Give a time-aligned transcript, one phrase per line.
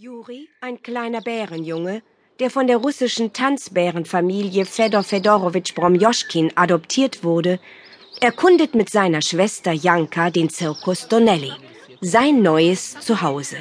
[0.00, 2.02] Juri, ein kleiner Bärenjunge,
[2.38, 7.58] der von der russischen Tanzbärenfamilie Fedor Fedorowitsch Bromjoschkin adoptiert wurde,
[8.20, 11.50] erkundet mit seiner Schwester Janka den Zirkus Donnelly,
[12.00, 13.56] sein neues Zuhause.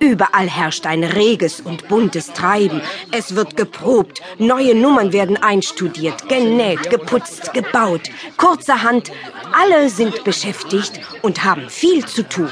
[0.00, 2.82] Überall herrscht ein reges und buntes Treiben.
[3.12, 8.10] Es wird geprobt, neue Nummern werden einstudiert, genäht, geputzt, gebaut.
[8.36, 9.12] Kurzerhand,
[9.52, 12.50] alle sind beschäftigt und haben viel zu tun.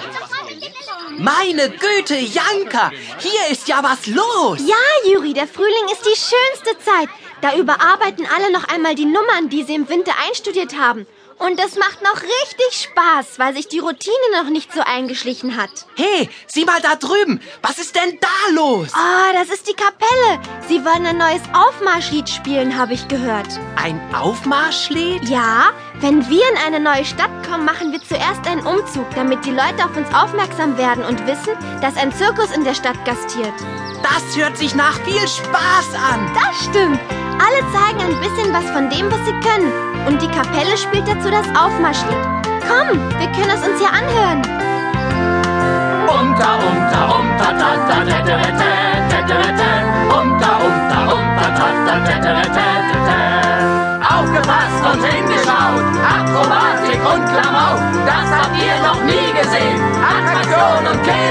[1.19, 4.61] Meine Güte, Janka, hier ist ja was los.
[4.65, 7.09] Ja, Juri, der Frühling ist die schönste Zeit.
[7.41, 11.09] Da überarbeiten alle noch einmal die Nummern, die sie im Winter einstudiert haben.
[11.39, 15.71] Und es macht noch richtig Spaß, weil sich die Routine noch nicht so eingeschlichen hat.
[15.97, 17.41] Hey, sieh mal da drüben.
[17.63, 18.89] Was ist denn da los?
[18.93, 20.41] Oh, das ist die Kapelle.
[20.69, 23.49] Sie wollen ein neues Aufmarschlied spielen, habe ich gehört.
[23.77, 25.29] Ein Aufmarschlied?
[25.29, 29.51] Ja, wenn wir in eine neue Stadt kommen, machen wir zuerst einen Umzug, damit die
[29.51, 33.55] Leute auf uns aufmerksam werden und wissen, dass ein Zirkus in der Stadt gastiert.
[34.03, 36.31] Das hört sich nach viel Spaß an.
[36.35, 37.01] Das stimmt.
[37.39, 39.73] Alle zeigen ein bisschen was von dem, was sie können.
[40.07, 42.23] Und die Kapelle spielt dazu das Aufmarschlied.
[42.69, 44.78] Komm, wir können es uns ja anhören.
[54.91, 55.85] Und hingeschaut.
[56.01, 57.81] Akrobatik und Klamauk.
[58.07, 59.79] Das habt ihr noch nie gesehen.
[60.03, 61.28] Attraktion und Käsewehen.